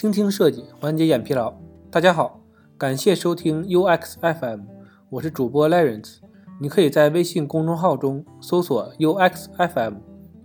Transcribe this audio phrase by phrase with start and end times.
[0.00, 1.52] 倾听设计，缓解眼疲劳。
[1.90, 2.40] 大家好，
[2.78, 4.60] 感谢收听 UX FM，
[5.10, 6.20] 我是主播 Lawrence。
[6.58, 9.96] 你可以在微信公众号中搜索 UX FM，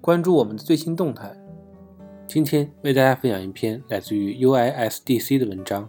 [0.01, 1.33] 关注我们的最新动态。
[2.27, 5.87] 今天为大家分享一篇来自于 UISDC 的文章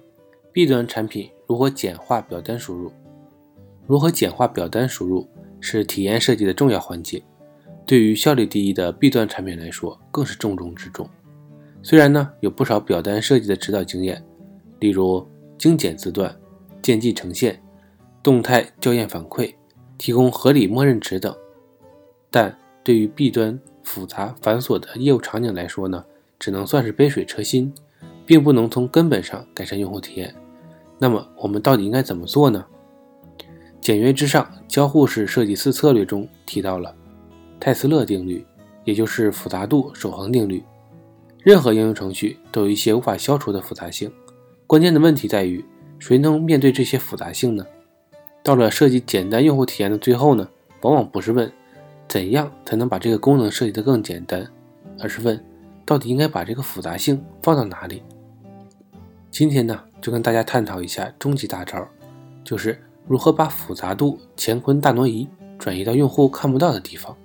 [0.52, 2.92] ：B 端产品如何简化表单输入？
[3.88, 5.28] 如何简化表单输入
[5.58, 7.20] 是体验设计的重要环节，
[7.84, 11.10] 对于效率第一的 B 端产品来说更是重中之重。
[11.86, 14.20] 虽然呢有不少表单设计的指导经验，
[14.80, 15.24] 例如
[15.56, 16.36] 精简字段、
[16.82, 17.62] 渐进呈现、
[18.24, 19.54] 动态校验反馈、
[19.96, 21.32] 提供合理默认值等，
[22.28, 22.52] 但
[22.82, 26.04] 对于 B 端复杂繁琐的业务场景来说呢，
[26.40, 27.72] 只能算是杯水车薪，
[28.26, 30.34] 并不能从根本上改善用户体验。
[30.98, 32.66] 那么我们到底应该怎么做呢？
[33.80, 36.92] 简约之上交互式设计四策略中提到了
[37.60, 38.44] 泰斯勒定律，
[38.82, 40.60] 也就是复杂度守恒定律。
[41.46, 44.10] 任何应用程序都有一些无法消除的复杂性，
[44.66, 45.64] 关键的问题在于
[45.96, 47.64] 谁能面对这些复杂性呢？
[48.42, 50.48] 到了设计简单用户体验的最后呢，
[50.80, 51.48] 往往不是问
[52.08, 54.44] 怎样才能把这个功能设计得更简单，
[54.98, 55.40] 而是问
[55.84, 58.02] 到底应该把这个复杂性放到哪里。
[59.30, 61.86] 今天呢，就跟大家探讨一下终极大招，
[62.42, 65.28] 就是如何把复杂度乾坤大挪移
[65.60, 67.16] 转移到用户看不到的地方。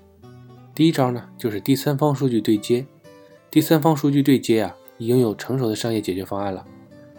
[0.75, 2.85] 第一招呢，就是第三方数据对接。
[3.51, 6.65] 第三方数据对接啊，已经有成熟的商业解决方案了。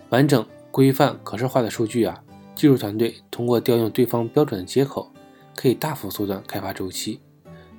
[0.09, 5.13] 完整、规范、可视化的数据啊，技术团队通过调用对方标准的接口，
[5.55, 7.21] 可以大幅缩短开发周期。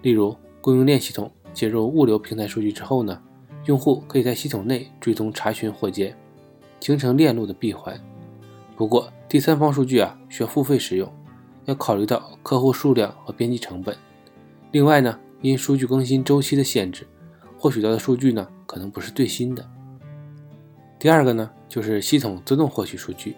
[0.03, 3.19] 例如，供应链系统接入物流平台数据之后呢，
[3.65, 6.15] 用户可以在系统内追踪查询货件，
[6.79, 7.99] 形成链路的闭环。
[8.75, 11.11] 不过，第三方数据啊，需要付费使用，
[11.65, 13.97] 要考虑到客户数量和编辑成本。
[14.69, 17.07] 另外呢，因数据更新周期的限制。
[17.63, 19.65] 获取到的数据呢，可能不是最新的。
[20.99, 23.37] 第二个呢，就是系统自动获取数据。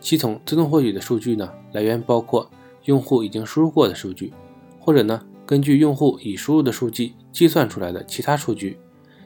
[0.00, 2.50] 系统自动获取的数据呢，来源包括
[2.84, 4.32] 用户已经输入过的数据，
[4.80, 8.78] 或者呢，根据用户已输入的数据计算出来的其他数据，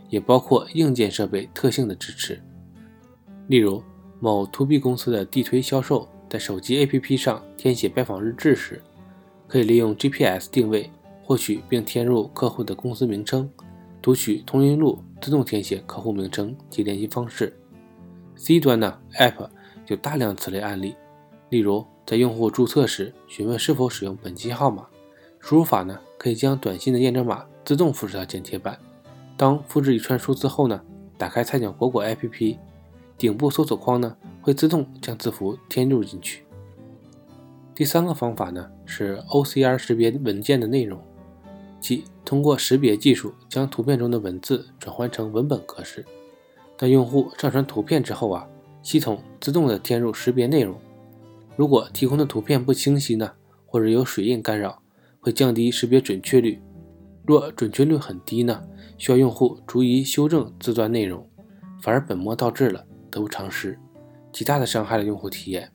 [0.08, 2.42] 也包括硬件设备特性的支持。
[3.46, 3.80] 例如，
[4.18, 8.82] 某 To B 公司的地推销售在手机 APP 上填写拜访日志时，
[9.46, 10.90] 可以利用 GPS 定位
[11.22, 13.48] 获取并填入客户的公司名称。
[14.02, 17.56] 读取通讯录，自动填写客户名称及联系方式。
[18.34, 19.48] C 端呢，App
[19.86, 20.96] 有大量此类案例，
[21.50, 24.88] 例如在用户注册时询问是否使用本机号码，
[25.38, 28.76] 输入法呢可以将短信的验证码自动复制到剪贴板。
[29.36, 30.82] 当复制一串数字后呢，
[31.16, 32.58] 打开菜鸟果果 APP，
[33.16, 36.42] 顶部搜索框呢会自动将字符填入进去。
[37.72, 41.00] 第三个方法呢是 OCR 识别文件的内容。
[41.82, 46.06] 即通过识别技术将图片中的文字转换成文本格式。
[46.78, 48.48] 当用户上传图片之后啊，
[48.82, 50.78] 系统自动的填入识别内容。
[51.56, 53.32] 如果提供的图片不清晰呢，
[53.66, 54.80] 或者有水印干扰，
[55.20, 56.62] 会降低识别准确率。
[57.26, 58.62] 若准确率很低呢，
[58.96, 61.28] 需要用户逐一修正字段内容，
[61.80, 63.78] 反而本末倒置了，得不偿失，
[64.32, 65.70] 极大的伤害了用户体验。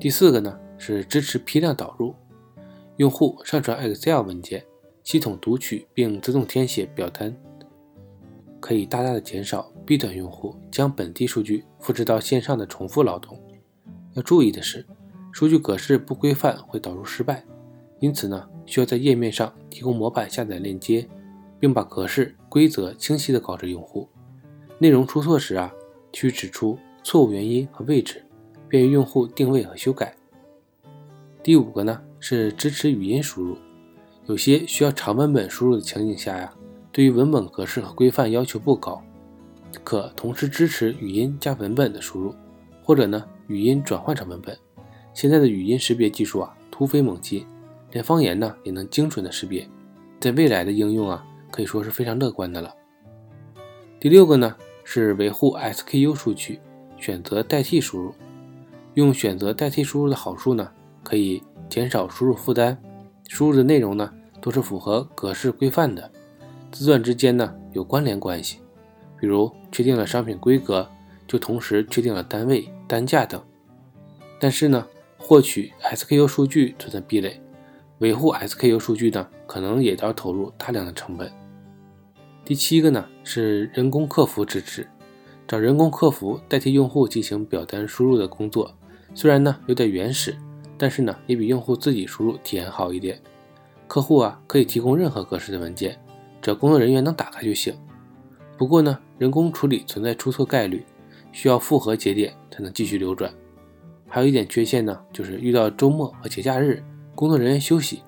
[0.00, 2.14] 第四个呢是支持批量导入。
[3.02, 4.64] 用户上传 Excel 文件，
[5.02, 7.36] 系统读取并自动填写表单，
[8.60, 13.36] 可以大大的减少 B 端用户将本地数据复制到线上的重复劳动。
[14.14, 14.86] 要注意的是，
[15.32, 17.44] 数据格式不规范会导入失败，
[17.98, 21.08] 因此呢，需要在页面上提供模板下载链接，
[21.58, 24.08] 并把格式规则清晰的告知用户。
[24.78, 25.74] 内容出错时啊，
[26.12, 28.24] 需指出错误原因和位置，
[28.68, 30.14] 便于用户定位和修改。
[31.42, 32.00] 第五个呢？
[32.22, 33.58] 是支持语音输入，
[34.26, 36.54] 有些需要长文本输入的情景下呀，
[36.92, 39.02] 对于文本格式和规范要求不高，
[39.82, 42.32] 可同时支持语音加文本的输入，
[42.84, 44.56] 或者呢语音转换成文本。
[45.12, 47.44] 现在的语音识别技术啊突飞猛进，
[47.90, 49.68] 连方言呢也能精准的识别，
[50.20, 52.72] 在未来的应用啊可以说是非常乐观的了。
[53.98, 54.54] 第六个呢
[54.84, 56.60] 是维护 SKU 数据，
[56.98, 58.14] 选择代替输入，
[58.94, 60.70] 用选择代替输入的好处呢
[61.02, 61.42] 可以。
[61.68, 62.76] 减少输入负担，
[63.30, 64.12] 输入的内容呢
[64.42, 66.12] 都是符合格式规范的，
[66.70, 68.58] 字段之间呢有关联关系，
[69.18, 70.86] 比如确定了商品规格，
[71.26, 73.42] 就同时确定了单位、单价等。
[74.38, 77.40] 但是呢，获取 SKU 数据存在壁垒，
[78.00, 81.32] 维护 SKU 数据呢可能也要投入大量的成本。
[82.44, 84.86] 第七个呢是人工客服支持，
[85.48, 88.74] 找人工客服代替用户进行表单输入的工作，
[89.14, 90.36] 虽然呢有点原始。
[90.82, 93.16] 但是呢，也比用户自己输入体验好一点。
[93.86, 95.96] 客户啊，可以提供任何格式的文件，
[96.40, 97.72] 只要工作人员能打开就行。
[98.58, 100.84] 不过呢，人工处理存在出错概率，
[101.30, 103.32] 需要复合节点才能继续流转。
[104.08, 106.82] 还有一点缺陷呢，就是遇到周末和节假日，
[107.14, 108.02] 工作人员休息，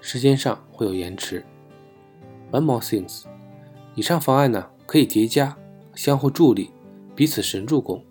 [0.00, 1.44] 时间上会有延迟。
[2.50, 3.24] One more things，
[3.94, 5.54] 以上方案呢可以叠加，
[5.94, 6.70] 相互助力，
[7.14, 8.02] 彼此神助攻。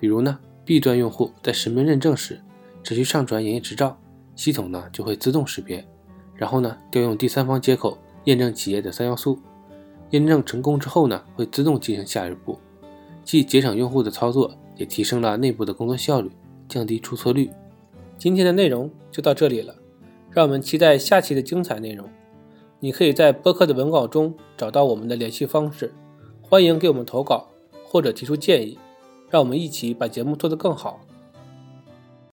[0.00, 2.40] 比如呢，B 端用户在实名认证时，
[2.88, 3.98] 只需上传营业执照，
[4.34, 5.86] 系统呢就会自动识别，
[6.34, 9.38] 然后呢调用第三方接口验证企业的三要素。
[10.12, 12.58] 验证成功之后呢，会自动进行下一步，
[13.22, 16.30] 既节省用户的操作，也提升了内部的工作效率。
[16.66, 17.50] 降低出错率。
[18.16, 19.74] 今天的内容就到这里了，
[20.30, 22.08] 让我们期待下期的精彩内容。
[22.80, 25.92] 你可以在播客的文稿中找到我们的联系方式，
[26.40, 27.48] 欢迎给我们投稿
[27.84, 28.78] 或者提出建议，
[29.28, 31.00] 让我们一起把节目做得更好。